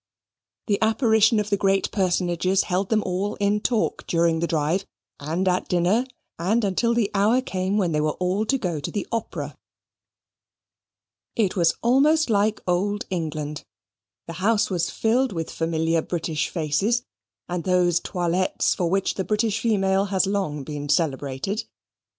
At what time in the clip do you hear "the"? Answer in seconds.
0.65-0.81, 1.51-1.57, 4.39-4.47, 6.95-7.11, 8.89-9.05, 14.25-14.33, 19.13-19.23